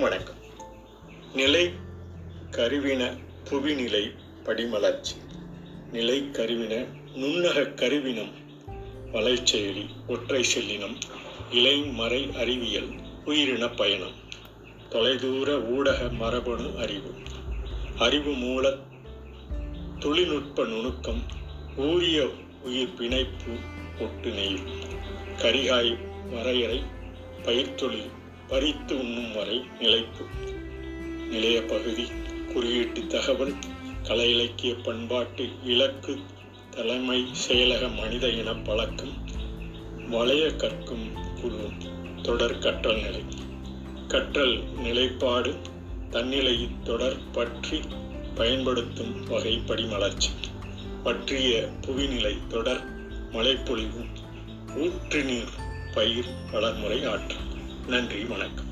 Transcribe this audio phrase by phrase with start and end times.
[0.00, 0.34] வணக்கம்
[1.34, 1.72] நிலை
[2.50, 3.16] கருவின
[3.50, 4.14] புவிநிலை
[4.44, 5.12] படிமலர்ச்சி.
[5.92, 8.32] நிலை கருவின நுண்ணக கருவினம்
[9.12, 10.96] வலைச்செயலி ஒற்றை செல்லினம்
[11.50, 12.88] இலை மறை அறிவியல்
[13.24, 14.12] உயிரின பயணம்.
[14.88, 17.14] தொலைதூர ஊடக மரபணு அறிவு.
[17.98, 18.76] அறிவு மூல
[19.98, 21.22] தொழில்நுட்ப நுணுக்கம்
[21.76, 22.30] ஊரிய
[22.62, 23.56] உயிர் பிணைப்பு
[24.00, 24.30] ஒட்டு
[25.36, 25.98] கரிகாய்
[26.30, 26.82] வரையறை
[27.42, 30.24] பயிர்த்தொழில் பறித்து உண்ணும் வரை நிலைப்பு
[31.30, 32.04] நிலைய பகுதி
[32.52, 33.54] குறியீட்டு தகவல்
[34.02, 36.18] கலை இலக்கிய பண்பாட்டு இலக்கு
[36.70, 39.14] தலைமை செயலக மனித இன பழக்கம்
[40.08, 41.06] வளைய கற்கும்
[41.40, 41.70] குழு
[42.22, 43.22] தொடர் கற்றல் நிலை.
[44.08, 45.56] கற்றல் நிலைப்பாடு
[46.10, 47.80] தன்னிலை தொடர் பற்றி
[48.34, 50.30] பயன்படுத்தும் வகை படிமலர்ச்சி
[51.02, 52.82] பற்றிய புவிநிலை தொடர்
[53.30, 54.04] மழைப்பொழிவு
[54.76, 55.52] ஊற்று நீர்
[55.94, 57.53] பயிர் வளர்முறை ஆற்றல்.
[57.88, 58.70] நன்றி வணக்கம்.